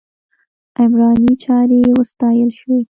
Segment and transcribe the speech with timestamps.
[0.81, 2.77] عمراني چارې وستایل شوې.